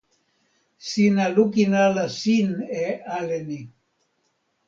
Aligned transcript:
sina 0.87 1.25
lukin 1.35 1.73
ala 1.85 2.05
sin 2.21 2.49
e 2.83 2.85
ale 3.17 3.39
ni. 3.49 3.61